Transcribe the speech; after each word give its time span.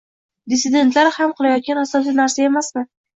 “dissidentlar” 0.53 1.09
ham 1.17 1.33
qilayotgan 1.41 1.81
asosiy 1.83 2.15
narsa 2.21 2.47
emasmi? 2.47 2.85